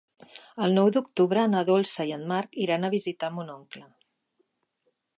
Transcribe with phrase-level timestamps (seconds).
[0.67, 3.87] El nou d'octubre na Dolça i en Marc iran a visitar mon oncle.